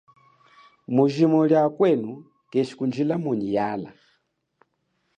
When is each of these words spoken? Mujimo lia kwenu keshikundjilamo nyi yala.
Mujimo 0.95 1.39
lia 1.49 1.63
kwenu 1.75 2.11
keshikundjilamo 2.51 3.29
nyi 3.35 3.49
yala. 3.55 3.91